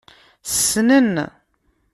Ssnen. 0.51 1.15